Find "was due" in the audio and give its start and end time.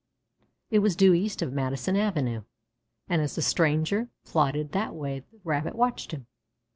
0.79-1.13